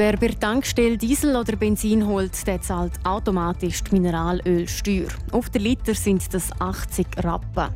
[0.00, 5.08] Wer bei der Tankstelle Diesel oder Benzin holt, der zahlt automatisch die Mineralölsteuer.
[5.30, 7.68] Auf der Liter sind das 80 Rappen.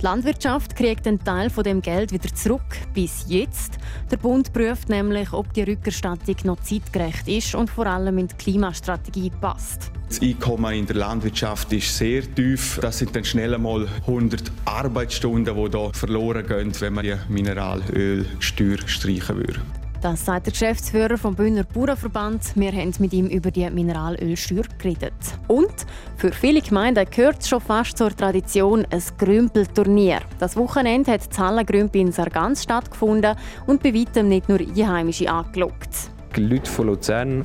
[0.00, 2.66] Die Landwirtschaft kriegt einen Teil von dem Geld wieder zurück.
[2.94, 3.78] Bis jetzt.
[4.10, 8.34] Der Bund prüft nämlich, ob die Rückerstattung noch zeitgerecht ist und vor allem in die
[8.34, 9.92] Klimastrategie passt.
[10.08, 12.80] Das Einkommen in der Landwirtschaft ist sehr tief.
[12.82, 18.78] Das sind dann schnell einmal 100 Arbeitsstunden, die hier verloren gehen, wenn man die Mineralölsteuer
[18.88, 19.60] streichen würde.
[20.00, 22.52] Das sagt der Geschäftsführer vom Bühner Bauernverband.
[22.54, 25.12] Wir haben mit ihm über die Mineralölsteuer geredet.
[25.48, 25.74] Und
[26.16, 30.20] für viele Gemeinden gehört es schon fast zur Tradition ein Grümpelturnier.
[30.38, 33.34] Das Wochenende hat das Hallengrümpel in Sargans stattgefunden
[33.66, 36.10] und bei weitem nicht nur Einheimische angelockt.
[36.36, 37.44] Die Leute von Luzern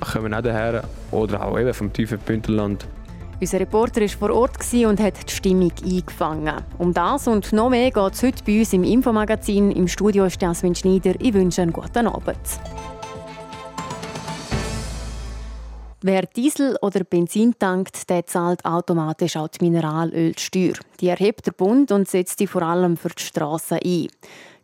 [0.00, 2.86] kommen auch daher oder auch eben vom tiefen Bündnerland
[3.40, 6.62] unser Reporter war vor Ort und hat die Stimmung eingefangen.
[6.78, 9.70] Um das und noch mehr geht es heute bei uns im Infomagazin.
[9.70, 11.14] Im Studio ist Jasmin Schneider.
[11.18, 12.38] Ich wünsche einen guten Abend.
[16.02, 20.74] Wer Diesel oder Benzin tankt, der zahlt automatisch auch die Mineralölsteuer.
[21.00, 24.08] Die erhebt der Bund und setzt die vor allem für die Strassen ein.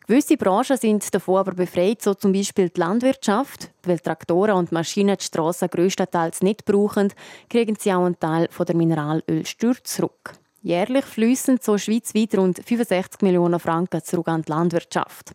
[0.08, 3.70] Gewisse Branchen sind davon aber befreit, so zum Beispiel die Landwirtschaft.
[3.82, 7.12] Weil Traktoren und Maschinen die Strassen grösstenteils nicht brauchen,
[7.50, 10.34] kriegen sie auch einen Teil von der Mineralölsteuer zurück.
[10.62, 15.32] Jährlich fließen so schweizweit rund 65 Millionen Franken zurück an die Landwirtschaft.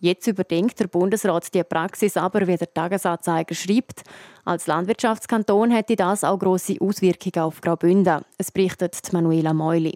[0.00, 4.02] Jetzt überdenkt der Bundesrat die Praxis aber, wie der Tagesanzeiger schreibt.
[4.44, 8.22] Als Landwirtschaftskanton hätte das auch grosse Auswirkungen auf Graubünden.
[8.38, 9.94] Es berichtet Manuela Meuli.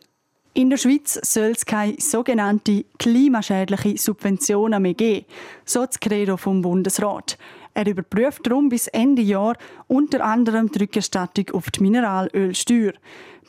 [0.56, 5.27] In der Schweiz soll es keine sogenannte klimaschädliche Subventionen mehr geben,
[5.64, 7.36] so das Credo vom Bundesrat.
[7.74, 9.56] Er überprüft darum bis Ende Jahr
[9.88, 12.92] unter anderem die Rückerstattung auf die Mineralölsteuer.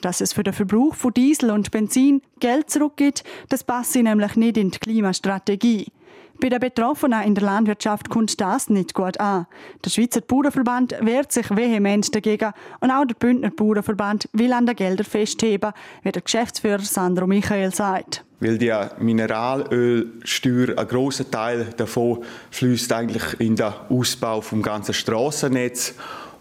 [0.01, 4.57] Dass es für den Verbrauch von Diesel und Benzin Geld zurückgibt, das passe nämlich nicht
[4.57, 5.85] in die Klimastrategie.
[6.41, 9.47] Bei den Betroffenen in der Landwirtschaft kommt das nicht gut an.
[9.83, 14.75] Der Schweizer Bauernverband wehrt sich vehement dagegen und auch der Bündner Bauernverband will an den
[14.75, 15.71] Geldern festheben,
[16.03, 18.25] wie der Geschäftsführer Sandro Michael sagt.
[18.41, 25.95] Weil die Mineralölsteuer, ein grosser Teil davon fließt eigentlich in den Ausbau vom ganzen Straßennetz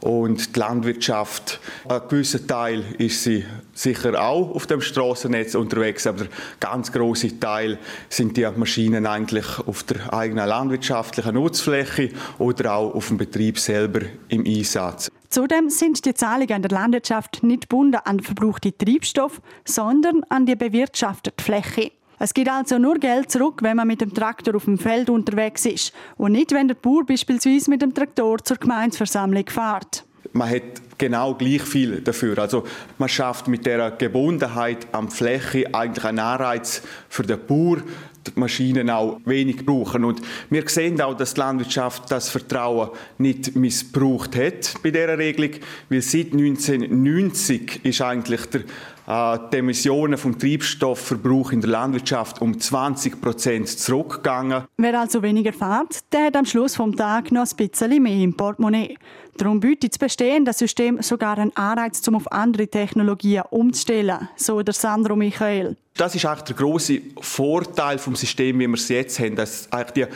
[0.05, 6.25] und die Landwirtschaft, ein gewisser Teil ist sie sicher auch auf dem Straßennetz unterwegs, aber
[6.25, 6.29] der
[6.61, 7.79] ganz große Teil
[8.11, 14.01] sind die Maschinen eigentlich auf der eigenen landwirtschaftlichen Nutzfläche oder auch auf dem Betrieb selber
[14.29, 15.11] im Einsatz.
[15.31, 20.55] Zudem sind die Zahlungen an der Landwirtschaft nicht gebunden an verbrauchte Treibstoff, sondern an die
[20.55, 21.93] bewirtschaftete Fläche.
[22.19, 25.67] Es gibt also nur Geld zurück, wenn man mit dem Traktor auf dem Feld unterwegs
[25.67, 30.05] ist und nicht, wenn der Bauer beispielsweise mit dem Traktor zur Gemeinsversammlung fährt.
[30.33, 30.63] Man hat
[30.99, 32.39] genau gleich viel dafür.
[32.39, 32.65] Also
[32.99, 37.79] man schafft mit der Gebundenheit am Fläche eigentlich einen Anreiz für den Bauer,
[38.27, 40.05] die Maschinen auch wenig brauchen.
[40.05, 45.61] Und wir sehen auch, dass die Landwirtschaft das Vertrauen nicht missbraucht hat bei dieser Regelung,
[45.89, 48.63] weil seit 1990 ist eigentlich der
[49.07, 54.65] die Emissionen vom Treibstoffverbrauch in der Landwirtschaft um 20 Prozent zurückgegangen.
[54.79, 58.35] Wer also weniger fährt, der hat am Schluss vom Tag noch ein bisschen mehr im
[58.35, 58.97] Portemonnaie.
[59.37, 64.75] Darum bietet das bestehende System sogar einen Anreiz, um auf andere Technologien umzustellen, so der
[64.75, 65.77] Sandro Michael.
[65.97, 70.07] Das ist eigentlich der große Vorteil vom System, wie wir es jetzt haben, dass eigentlich
[70.07, 70.13] die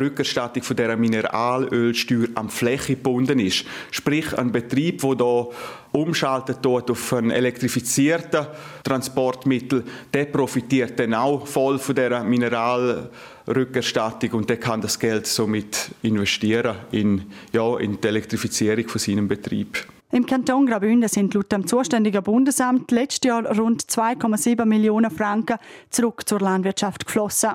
[0.00, 3.66] Rückerstattung von der Mineralölsteuer am Fläche gebunden ist.
[3.90, 5.48] Sprich, ein Betrieb, der hier
[5.92, 8.46] umschaltet dort auf ein elektrifiziertes
[8.82, 15.90] Transportmittel, der profitiert dann auch voll von der Mineralrückerstattung und der kann das Geld somit
[16.02, 17.22] investieren in,
[17.52, 19.86] ja, in die Elektrifizierung von seinem Betrieb.
[20.14, 25.56] Im Kanton Graubünden sind laut dem zuständigen Bundesamt letztes Jahr rund 2,7 Millionen Franken
[25.90, 27.50] zurück zur Landwirtschaft geflossen.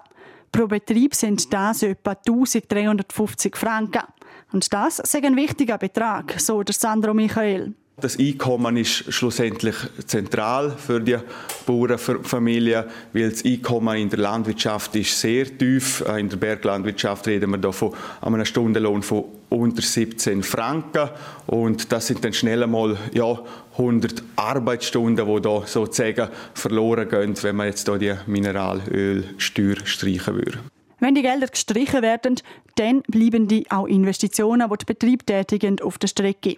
[0.51, 4.03] Pro Betrieb sind das etwa 1350 Franken.
[4.51, 7.74] Und das ist ein wichtiger Betrag, so der Sandro Michael.
[8.01, 9.75] Das Einkommen ist schlussendlich
[10.06, 11.18] zentral für die
[11.66, 16.01] Bauernfamilie, weil das Einkommen in der Landwirtschaft ist sehr tief.
[16.07, 21.10] Äh, in der Berglandwirtschaft reden wir da von einem Stundenlohn von unter 17 Franken
[21.48, 23.40] und das sind dann schnell einmal ja,
[23.74, 30.60] 100 Arbeitsstunden, die da sozusagen verloren gehen, wenn man jetzt da die Mineralölsteuer streichen würde.
[31.00, 32.36] Wenn die Gelder gestrichen werden,
[32.75, 36.56] dann bleiben die auch Investitionen, die die Betriebe tätigen, auf der Strecke.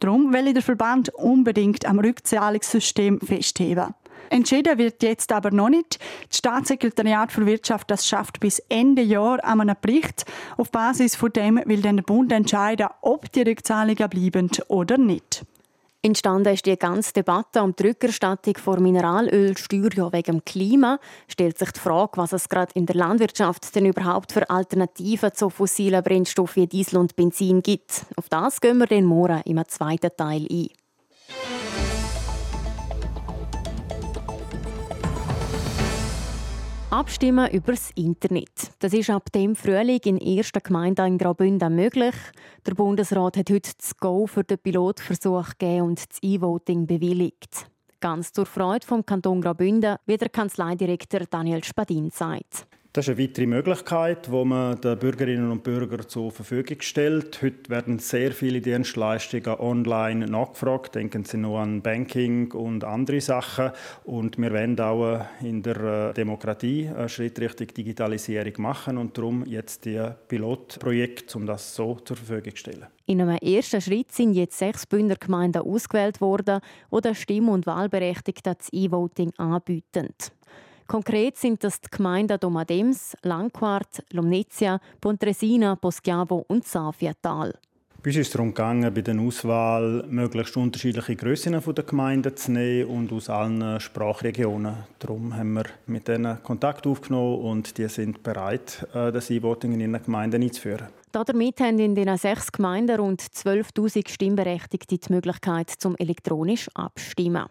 [0.00, 3.94] Darum will der Verband unbedingt am Rückzahlungssystem festheben.
[4.30, 5.98] Entschieden wird jetzt aber noch nicht.
[6.28, 10.24] Das Staatssekretariat für Wirtschaft das schafft bis Ende Jahr an einem Bericht.
[10.56, 15.44] Auf Basis von dem will dann der Bund entscheiden, ob die Rückzahlungen bleiben oder nicht.
[16.04, 20.98] Entstanden ist die ganze Debatte um die Rückerstattung von Mineralölsteuer ja wegen dem Klima.
[21.28, 25.48] Stellt sich die Frage, was es gerade in der Landwirtschaft denn überhaupt für Alternativen zu
[25.48, 28.04] fossilen Brennstoffen wie Diesel und Benzin gibt.
[28.16, 30.68] Auf das gehen wir den morgen im zweiten Teil ein.
[36.94, 38.70] Abstimmen über das Internet.
[38.78, 42.14] Das ist ab dem Frühling in ersten Gemeinden in Graubünden möglich.
[42.64, 47.66] Der Bundesrat hat heute das Go für den Pilotversuch gegeben und das E-Voting bewilligt.
[47.98, 52.68] Ganz zur Freude vom Kanton Graubünden, wie der Kanzleidirektor Daniel Spadin sagt.
[52.94, 57.42] Das ist eine weitere Möglichkeit, die man den Bürgerinnen und Bürgern zur Verfügung stellt.
[57.42, 60.94] Heute werden sehr viele Dienstleistungen online nachgefragt.
[60.94, 63.72] Denken Sie nur an Banking und andere Sachen.
[64.04, 69.44] Und wir wollen auch in der äh, Demokratie einen Schritt Richtung Digitalisierung machen und darum
[69.44, 72.86] jetzt die Pilotprojekte, um das so zur Verfügung zu stellen.
[73.06, 76.60] In einem ersten Schritt sind jetzt sechs Bündner Gemeinden ausgewählt worden,
[76.92, 80.10] die den Stimm- und Wahlberechtigten das E-Voting anbieten.
[80.86, 87.54] Konkret sind das die Gemeinden Domadems, Langquart, Lomnezia, Pontresina, Poschiavo und Safiatal.
[88.02, 92.52] Bei uns ist es darum gegangen, bei der Auswahl möglichst unterschiedliche Grössen der Gemeinden zu
[92.52, 94.74] nehmen und aus allen Sprachregionen.
[94.98, 99.80] Darum haben wir mit denen Kontakt aufgenommen und die sind bereit, äh, das E-Voting in
[99.80, 100.88] ihren Gemeinden einzuführen.
[101.12, 107.46] Damit haben in den sechs Gemeinden rund 12.000 Stimmberechtigte die Möglichkeit, zum elektronisch abstimmen.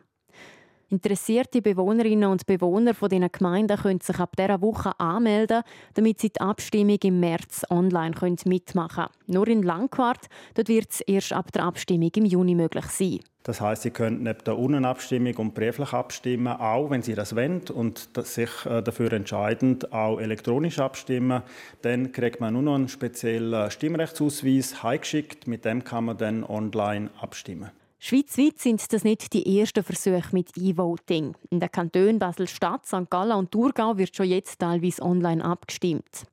[0.93, 5.63] Interessierte Bewohnerinnen und Bewohner von diesen Gemeinden können sich ab dieser Woche anmelden,
[5.95, 8.13] damit sie die Abstimmung im März online
[8.45, 9.09] mitmachen können.
[9.25, 13.21] Nur in Langquart wird es erst ab der Abstimmung im Juni möglich sein.
[13.41, 17.63] Das heißt, Sie können neben der Urnenabstimmung und brieflich abstimmen, auch wenn Sie das wollen
[17.73, 21.41] und sich äh, dafür entscheiden, auch elektronisch abstimmen.
[21.81, 25.47] Dann kriegt man nur noch einen speziellen Stimmrechtsausweis heimgeschickt.
[25.47, 27.71] Mit dem kann man dann online abstimmen.
[28.05, 31.37] Schweizweit sind das nicht die ersten Versuche mit E-Voting.
[31.51, 33.09] In den Kantonen Basel-Stadt, St.
[33.09, 36.25] Gallen und Thurgau wird schon jetzt teilweise online abgestimmt.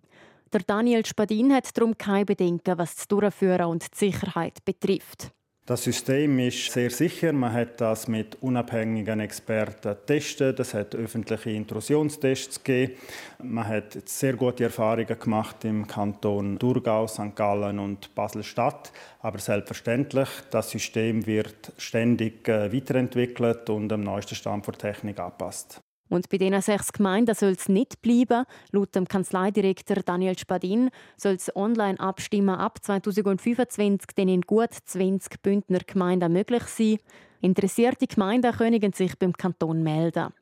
[0.53, 5.31] Der Daniel Spadin hat darum keine Bedenken, was das Durchführen und die Sicherheit betrifft.
[5.71, 7.33] Das System ist sehr sicher.
[7.33, 10.59] Man hat das mit unabhängigen Experten getestet.
[10.59, 12.95] Es hat öffentliche Intrusionstests gegeben.
[13.41, 17.37] Man hat sehr gute Erfahrungen gemacht im Kanton Thurgau, St.
[17.37, 18.91] Gallen und Basel-Stadt.
[19.21, 25.81] Aber selbstverständlich, das System wird ständig äh, weiterentwickelt und am neuesten Stand der Technik angepasst.
[26.11, 28.45] Und bei diesen sechs Gemeinden soll es nicht bleiben.
[28.73, 35.79] Laut dem Kanzleidirektor Daniel Spadin soll es Online-Abstimmen ab 2025 dann in gut 20 Bündner
[35.87, 36.99] Gemeinden möglich sein.
[37.41, 40.35] Interessierte Gemeinden können sich beim Kanton melden.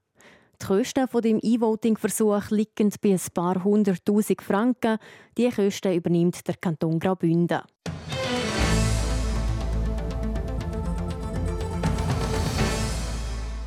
[0.60, 4.98] Die Kosten von dem E-Voting-Versuch liegen bei ein paar hunderttausend Franken.
[5.36, 7.60] Die Kosten übernimmt der Kanton Graubünden.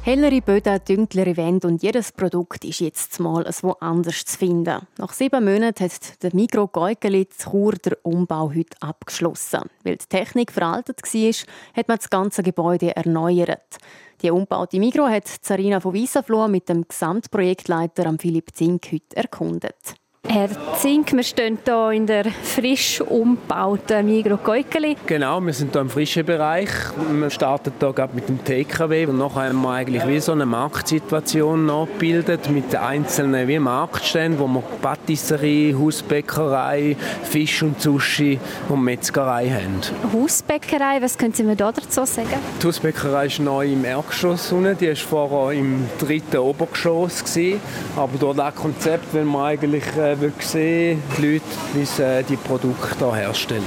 [0.04, 4.88] Hellere Böden, dunklere Wände und jedes Produkt ist jetzt mal woanders zu finden.
[4.98, 9.70] Nach sieben Monaten hat der Mikro Geugeli Chur der Umbau heute abgeschlossen.
[9.84, 13.78] Weil die Technik veraltet war, hat man das ganze Gebäude erneuert.
[14.24, 20.01] Die umbaute Mikro hat Sarina von Wiesenfloh mit dem Gesamtprojektleiter Philipp Zink heute erkundet.
[20.34, 20.48] Herr
[20.78, 24.96] Zink, wir stehen hier in der frisch umgebauten Migro Keukeli.
[25.06, 26.70] Genau, wir sind hier im frischen Bereich.
[27.12, 30.46] Wir starten hier gerade mit dem TKW und nachher haben wir eigentlich wie so eine
[30.46, 39.50] Marktsituation nachgebildet mit einzelnen wie Marktständen, wo wir Patisserie, Hausbäckerei, Fisch und Sushi und Metzgerei
[39.50, 39.82] haben.
[40.14, 42.30] Hausbäckerei, was können Sie mir da dazu sagen?
[42.64, 47.60] Die Hausbäckerei ist neu im Erdgeschoss unten, die war vorher im dritten Obergeschoss gewesen.
[47.98, 49.84] aber durch das Konzept, wenn wir eigentlich
[50.22, 53.64] äh, sehen, die Leute, wie sie äh, die Produkte herstellen.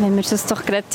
[0.00, 0.86] Wenn wir das doch gerade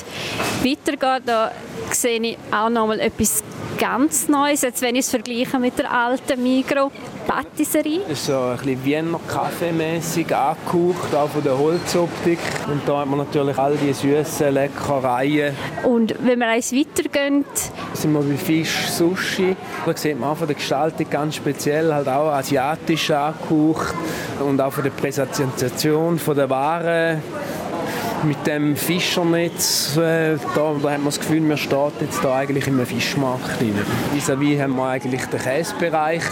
[0.64, 1.52] weitergehen, da
[1.92, 3.44] sehe ich auch noch mal etwas
[3.80, 6.92] ganz Neues, jetzt wenn ich es vergleiche mit der alten Migro
[7.26, 8.02] Patisserie.
[8.10, 12.40] Das ist so ein bisschen Wiener Kaffeemäßig angehaucht, auch von der Holzoptik.
[12.68, 15.56] Und da hat man natürlich all die süßen Leckereien.
[15.84, 17.46] Und wenn wir eins weitergehen,
[17.94, 19.56] sind wir bei Fisch, Sushi.
[19.86, 23.94] Da sieht man auch von der Gestaltung ganz speziell, halt auch asiatisch angehaucht
[24.40, 27.24] und auch von der Präsentation der Waren
[28.24, 32.68] mit dem Fischernetz, äh, da, da hat man das Gefühl, man steht jetzt da eigentlich
[32.68, 33.76] in einem Fischmarkt drin.
[34.14, 36.24] Vis-à-vis haben wir eigentlich den Käsebereich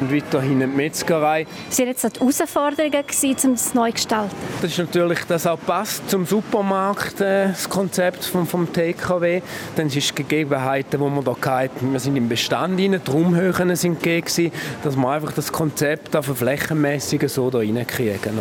[0.00, 1.46] und weiterhin die Metzgerei.
[1.68, 3.04] Was waren jetzt die Herausforderungen,
[3.44, 4.34] um das neu zu gestalten?
[4.62, 9.42] Das ist natürlich, dass auch passt zum Supermarkt, äh, das Konzept vom, vom TKW.
[9.76, 11.92] Dann sind es Gegebenheiten, die wir hier hatten.
[11.92, 16.26] Wir sind im Bestand rein, die Raumhöhen sind gegeben, dass wir einfach das Konzept auf
[16.26, 18.38] flächenmäßig so da reinkriegen.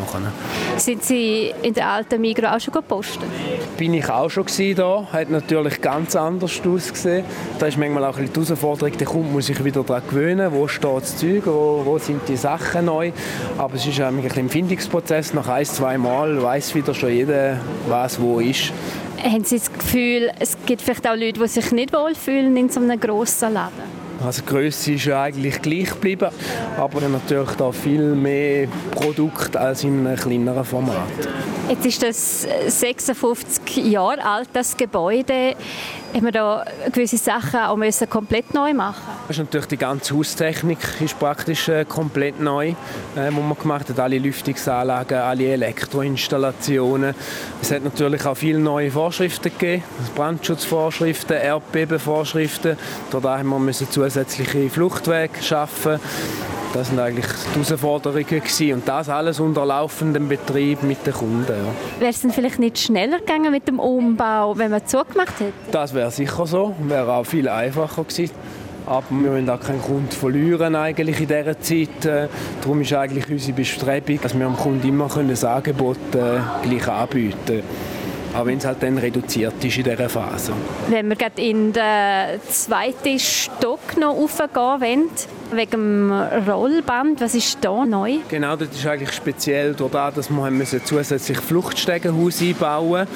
[0.77, 3.29] Sind Sie in der alten Migros auch schon gepostet?
[3.77, 4.45] Bin ich auch schon
[4.75, 5.07] da.
[5.11, 7.25] Hat natürlich ganz anders ausgesehen.
[7.59, 10.51] Da ist manchmal auch ein bisschen die Herausforderung, der Kunde muss sich wieder daran gewöhnen,
[10.51, 13.11] wo steht das Zeug, wo, wo sind die Sachen neu.
[13.57, 15.33] Aber es ist ein Empfindungsprozess.
[15.33, 18.71] Nach ein, zwei Mal weiß wieder schon jeder, was wo ist.
[19.23, 22.81] Haben Sie das Gefühl, es gibt vielleicht auch Leute, die sich nicht wohlfühlen in so
[22.81, 24.03] einem grossen Laden?
[24.23, 26.29] Also die Größe ist ja eigentlich gleich geblieben,
[26.77, 31.07] aber natürlich da viel mehr Produkte als in einem kleineren Format.
[31.69, 35.55] Jetzt ist das 56 Jahre alt, das Gebäude
[36.13, 40.15] haben wir da gewisse Sachen auch müssen komplett neu machen das ist natürlich die ganze
[40.15, 42.69] Haustechnik ist praktisch äh, komplett neu,
[43.15, 43.99] äh, wo man gemacht hat.
[43.99, 47.15] Alle Lüftungsanlagen, alle Elektroinstallationen.
[47.61, 49.83] Es hat natürlich auch viele neue Vorschriften gegeben,
[50.15, 52.77] Brandschutzvorschriften, Erdbebenvorschriften.
[53.11, 55.99] Da haben wir zusätzliche Fluchtwege schaffen.
[56.73, 57.25] Das sind eigentlich
[57.55, 58.73] die Herausforderungen gewesen.
[58.73, 61.45] und das alles unter laufendem Betrieb mit den Kunden.
[61.47, 61.99] Ja.
[61.99, 65.53] Wäre es denn vielleicht nicht schneller gegangen mit dem Umbau, wenn man zugemacht hätte?
[65.71, 68.31] Das wäre sicher so, wäre auch viel einfacher gewesen.
[68.87, 72.05] Aber wir wollen auch keinen Kunden verlieren eigentlich in dieser Zeit.
[72.05, 72.27] Äh,
[72.61, 77.37] darum ist eigentlich unsere Bestrebung, dass wir dem Kunden immer ein Angebot äh, gleich anbieten
[77.45, 77.63] können
[78.33, 80.53] auch wenn es halt dann reduziert ist in dieser Phase.
[80.89, 85.09] Wenn wir gerade in den zweiten Stock noch raufgehen wollen,
[85.51, 88.17] wegen dem Rollband, was ist da neu?
[88.29, 93.07] Genau, das ist eigentlich speziell dadurch, dass wir zusätzlich Fluchtstegenhaus einbauen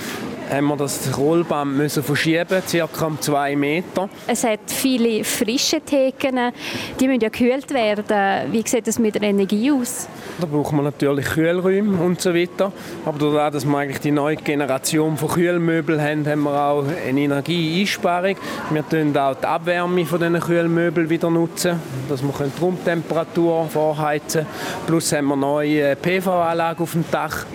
[0.50, 3.06] haben wir das Rollband müssen verschieben, ca.
[3.06, 4.10] um zwei Meter.
[4.28, 6.52] Es hat viele frische Theken,
[7.00, 8.52] die müssen ja gekühlt werden.
[8.52, 10.08] Wie sieht das mit der Energie aus?
[10.40, 12.72] Da braucht man natürlich Kühlräume und so weiter.
[13.06, 17.22] Aber dadurch, dass wir eigentlich die neue Generation von Kühlmöbeln haben, haben wir auch eine
[17.22, 18.36] Energieeinsparung.
[18.70, 24.46] Wir nutzen auch die Abwärme von diesen Kühlmöbeln wieder nutzen, dass wir die Raumtemperatur vorheizen
[24.46, 24.86] können.
[24.86, 27.46] Plus haben wir neue PV-Anlage auf dem Dach.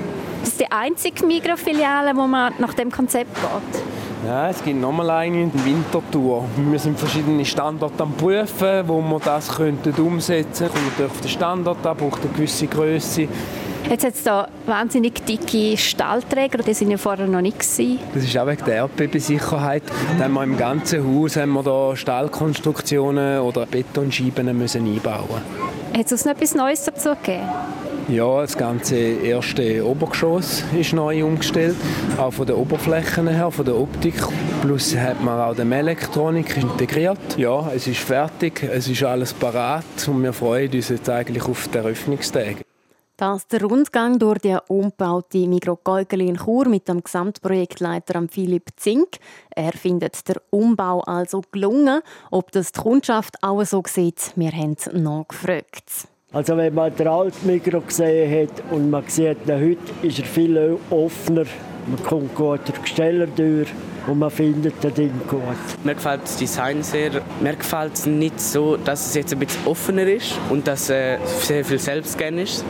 [0.43, 3.83] Das ist die einzige Mikrofiliale, wo man nach dem Konzept geht?
[4.27, 6.45] Ja, es gibt nochmal eine in Winterthur.
[6.57, 10.97] Wir sind verschiedene Standorte am prüfen, wo wir das könnten umsetzen könnten.
[10.97, 13.29] Kommt auf den Standort an, braucht eine gewisse Größe.
[13.89, 18.01] Jetzt hat es hier wahnsinnig dicke Stahlträger, die sind ja vorher noch nicht gewesen.
[18.13, 19.85] Das ist auch wegen der Erdbebensicherheit.
[20.19, 25.43] Dann haben wir im ganzen Haus haben wir da Stahlkonstruktionen oder Betonscheiben müssen einbauen.
[25.97, 27.49] Hat es noch etwas Neues dazu gegeben?
[28.09, 31.77] Ja, das ganze erste Obergeschoss ist neu umgestellt,
[32.19, 34.15] auch von den Oberflächen her, von der Optik.
[34.61, 37.39] Plus hat man auch die Elektronik integriert.
[37.39, 41.69] Ja, es ist fertig, es ist alles parat und wir freuen uns jetzt eigentlich auf
[41.69, 42.57] den Eröffnungstag.
[43.17, 49.19] Das der Rundgang durch die umgebaute Migro Gäugeli in Chur mit dem Gesamtprojektleiter Philipp Zink.
[49.51, 52.01] Er findet der Umbau also gelungen.
[52.33, 56.09] Ob das die Kundschaft auch so sieht, wir haben nachgefragt.
[56.35, 60.25] Also wenn man den alten Migros gesehen hat und man sieht ihn heute, ist er
[60.25, 61.45] viel offener.
[61.87, 63.69] Man kommt gut durch die Steller durch
[64.07, 65.43] und man findet das Ding gut.
[65.85, 67.11] Mir gefällt das Design sehr.
[67.41, 71.19] Mir gefällt es nicht so, dass es jetzt ein bisschen offener ist und dass äh,
[71.41, 72.65] sehr viel Selbstgern ist.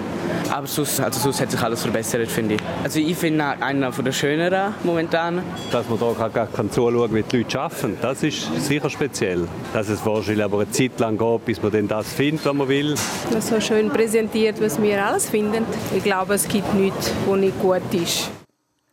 [0.50, 2.60] Aber sonst, also sonst hat sich alles verbessert, finde ich.
[2.82, 5.42] Also ich finde einer der schöneren momentan.
[5.70, 9.48] Dass man hier gar kann zuschauen wie die Leute arbeiten, das ist sicher speziell.
[9.72, 12.94] Dass es wahrscheinlich aber eine Zeit lang geht, bis man das findet, was man will.
[13.30, 15.64] Das so schön präsentiert, was wir alles finden.
[15.96, 18.30] Ich glaube, es gibt nichts, was nicht gut ist.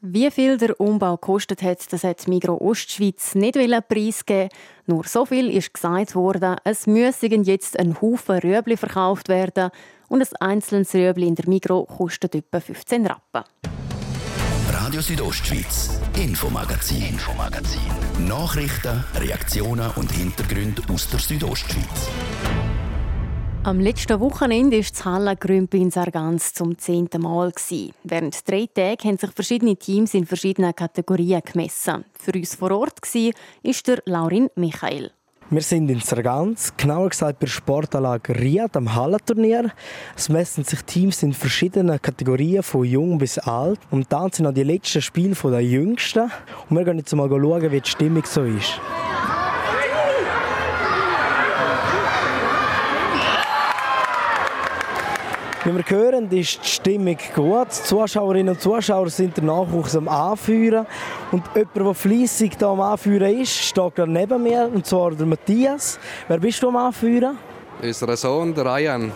[0.02, 3.58] Wie viel der Umbau gekostet hat, das hat Migro Ostschweiz nicht
[3.90, 4.48] preisgeben.
[4.88, 9.72] Nur so viel ist gesagt worden, es müssen jetzt ein Haufen Rüebli verkauft werden
[10.10, 13.44] und ein einzelnes Rüebli in der Migro kostet etwa 15 Rappen.
[14.72, 17.80] Radio Südostschweiz, Infomagazin, Infomagazin.
[18.28, 22.10] Nachrichten, Reaktionen und Hintergründe aus der Südostschweiz.
[23.64, 27.52] Am letzten Wochenende war das Hallengrümpi in Sargans zum zehnten Mal.
[28.04, 32.06] Während drei Tagen haben sich verschiedene Teams in verschiedenen Kategorien gemessen.
[32.14, 33.32] Für uns vor Ort war
[33.86, 35.12] der Laurin Michael.
[35.52, 39.72] Wir sind in Sargans, genauer gesagt bei der Sportanlage Riad am Hallenturnier.
[40.16, 43.80] Es messen sich Teams in verschiedenen Kategorien, von jung bis alt.
[43.90, 46.30] Und dann sind noch die letzten Spiele der Jüngsten.
[46.70, 48.80] Und wir gehen jetzt mal schauen, wie die Stimmung so ist.
[55.70, 57.68] Wie wir hören, ist die Stimmung gut.
[57.68, 60.88] Die Zuschauerinnen und Zuschauer sind der Nachwuchs am Anführen.
[61.32, 65.28] Und jemand, der fleissig hier am Anführen ist, steht gerade neben mir, und zwar der
[65.28, 66.00] Matthias.
[66.28, 67.38] Wer bist du am Anführen?
[67.84, 69.12] Unser Sohn, der Ryan.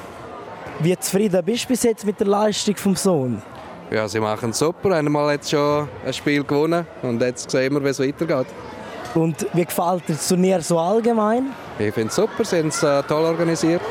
[0.78, 3.42] Wie zufrieden bist du bis jetzt mit der Leistung des Sohnes?
[3.90, 4.96] Ja, sie machen es super.
[4.96, 8.46] Haben jetzt schon ein Spiel gewonnen und jetzt sehen wir, wie es weitergeht.
[9.16, 11.48] Und wie gefällt dir das Turnier so allgemein?
[11.80, 13.82] Ich finde es super, sie haben es äh, toll organisiert.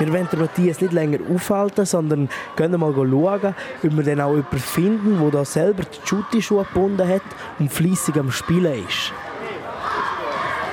[0.00, 3.54] Wir wollen Matthias nicht länger aufhalten, sondern gehen mal schauen,
[3.84, 7.20] ob wir dann auch jemanden finden, der da selber die Shooty-Schuhe gebunden hat
[7.58, 9.12] und fleissig am Spielen ist.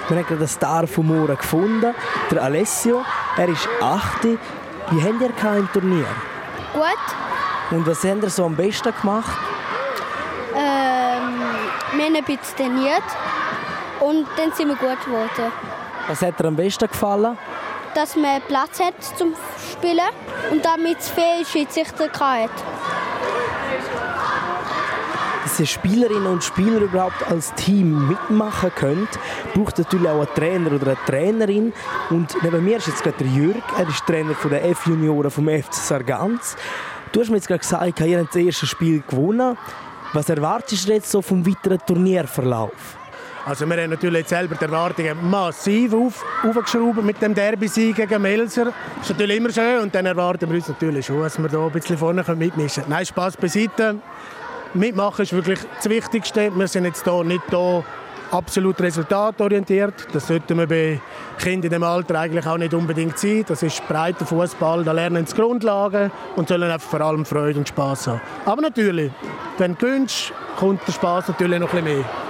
[0.07, 1.93] Wir haben gerade einen Star vom Mora gefunden,
[2.31, 3.03] der Alessio.
[3.35, 4.23] Er ist 8.
[4.23, 6.05] Wie habt ihr im Turnier?
[6.73, 7.77] Gut.
[7.77, 9.37] Und was habt ihr so am besten gemacht?
[10.55, 11.33] Ähm,
[11.97, 13.03] wir haben ein bisschen trainiert
[13.99, 15.51] und dann sind wir gut geworden.
[16.07, 17.37] Was hat dir am besten gefallen?
[17.97, 19.33] Dass man Platz hat zum
[19.71, 19.99] Spielen
[20.51, 22.51] und damit es viele Schiedsrichter hat.
[25.41, 29.07] Dass die Spielerinnen und Spieler überhaupt als Team mitmachen können,
[29.55, 31.73] braucht natürlich auch einen Trainer oder eine Trainerin.
[32.11, 35.73] Und neben mir ist jetzt gerade der Jürg, er ist Trainer der F-Junioren vom FC
[35.73, 36.55] Sargans.
[37.11, 39.57] Du hast mir jetzt gerade gesagt, ihr habt das erste Spiel gewonnen.
[40.13, 42.96] Was erwartest du jetzt so vom weiteren Turnierverlauf?
[43.47, 48.65] Also wir haben natürlich selber die Erwartungen massiv auf, aufgeschraubt mit dem Derby-Sieg gegen Melzer.
[48.65, 51.65] Das ist natürlich immer schön und dann erwarten wir uns natürlich schon, dass wir da
[51.65, 52.93] ein bisschen vorne mitmischen können.
[52.93, 53.95] Nein, Spass beiseite.
[54.73, 56.51] Mitmachen ist wirklich das Wichtigste.
[56.53, 57.85] Wir sind jetzt hier nicht hier
[58.31, 60.07] absolut resultatorientiert.
[60.11, 60.99] Das sollten wir bei
[61.39, 63.45] Kindern in dem Alter eigentlich auch nicht unbedingt sein.
[63.47, 67.69] Das ist breiter Fußball, da lernen sie Grundlagen und sollen einfach vor allem Freude und
[67.69, 68.21] Spaß haben.
[68.43, 69.09] Aber natürlich,
[69.57, 72.26] wenn du gewinnst, kommt der Spaß natürlich noch ein bisschen mehr.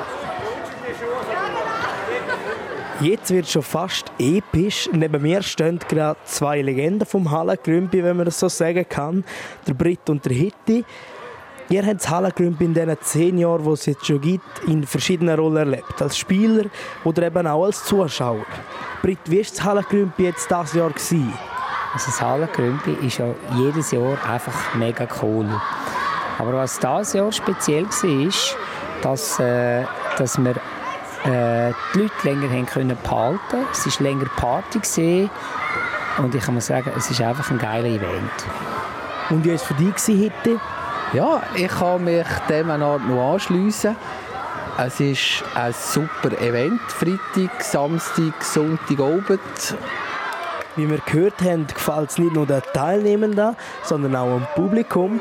[2.99, 4.89] Jetzt wird es schon fast episch.
[4.91, 9.23] Neben mir stehen gerade zwei Legenden vom Hallengrümpi, wenn man das so sagen kann.
[9.67, 10.83] Der Brit und der Hitti.
[11.69, 15.37] Ihr habt das Hallengrümpi in diesen zehn Jahren, die es jetzt schon gibt, in verschiedenen
[15.37, 16.01] Rollen erlebt.
[16.01, 16.65] Als Spieler
[17.03, 18.45] oder eben auch als Zuschauer.
[19.03, 20.89] Brit, wie war das Hallengrümpi jetzt dieses Jahr?
[20.89, 21.33] Gewesen?
[21.93, 23.27] Also das Hallengrümpi ist ja
[23.57, 25.47] jedes Jahr einfach mega cool.
[26.39, 28.57] Aber was dieses Jahr speziell war, ist,
[29.03, 29.83] dass, äh,
[30.17, 30.55] dass wir
[31.27, 33.65] äh, die Leute länger haben können behalten.
[33.71, 35.29] Es war länger Party gewesen.
[36.17, 38.31] und ich kann mal sagen, es ist einfach ein geiler Event.
[39.29, 40.59] Und wie war es für dich heute?
[41.13, 43.95] Ja, ich kann mich dem noch anschliessen.
[44.77, 46.81] Es ist ein super Event.
[46.87, 49.75] Freitag, Samstag, Sonntag, Abend.
[50.75, 55.19] Wie wir gehört haben, gefällt es nicht nur den Teilnehmenden, sondern auch dem Publikum.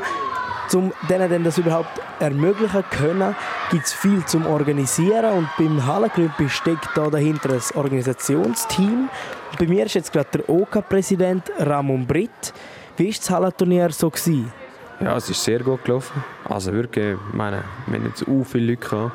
[0.73, 3.35] Um denen das überhaupt ermöglichen können,
[3.71, 9.09] gibt es viel zum Organisieren und beim Hallengrümpi steckt da dahinter ein Organisationsteam.
[9.57, 12.53] Bei mir ist jetzt gerade der OK-Präsident Ramon Britt.
[12.97, 14.09] Wie war das Hallenturnier so?
[14.09, 14.51] Gewesen?
[14.99, 16.23] Ja, es ist sehr gut gelaufen.
[16.45, 19.11] Also wirklich, ich meine, wir haben nicht so viele Leute gehabt.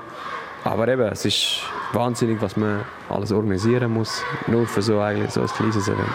[0.65, 1.61] Aber eben, es ist
[1.93, 6.09] wahnsinnig, was man alles organisieren muss, nur für so, eigentlich so ein kleines Event.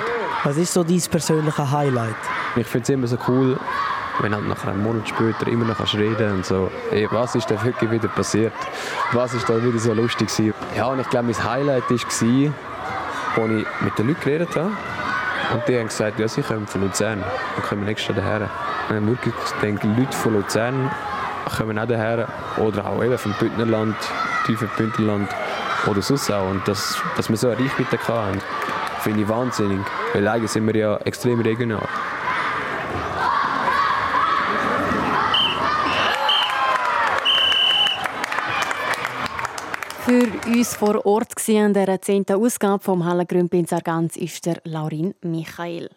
[0.44, 2.16] Was ist so dein persönliches Highlight?
[2.56, 3.60] Ich finde es immer so cool,
[4.20, 7.64] wenn halt nach einem Monat später immer noch reden und so, ey, was ist da
[7.64, 8.54] wirklich wieder passiert?
[9.12, 10.54] Was ist da wieder so lustig gewesen?
[10.76, 12.52] Ja, und ich glaube, mein Highlight war, als ich
[13.82, 14.72] mit den Leuten geredet habe.
[15.54, 17.24] Und die haben gesagt, ja, sie kommen von Luzern
[17.56, 18.50] und kommen nächstes Jahr daher.
[18.90, 20.92] Und dann wirklich denke, Leute von Luzern
[21.56, 22.28] kommen auch daher
[22.58, 23.96] oder auch eben vom Bündnerland,
[24.46, 25.30] tiefen Bündnerland
[25.86, 26.50] oder sonst auch.
[26.50, 28.42] Und das, dass wir so eine Reichweite haben,
[29.02, 29.80] finde ich wahnsinnig.
[30.14, 31.88] Weil eigentlich sind wir ja extrem regional.
[40.04, 42.26] Für uns vor Ort an der 10.
[42.30, 45.90] Ausgabe vom Hallengrümpi in Sargans ist der Laurin Michael.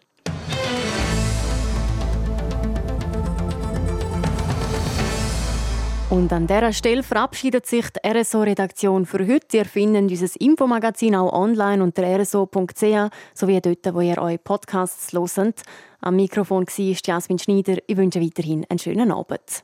[6.09, 9.57] Und an dieser Stelle verabschiedet sich die RSO-Redaktion für heute.
[9.57, 15.61] Ihr findet unser Infomagazin auch online unter rso.ch sowie dort, wo ihr eure Podcasts hört.
[16.01, 17.77] Am Mikrofon war Jasmin Schneider.
[17.87, 19.63] Ich wünsche weiterhin einen schönen Abend.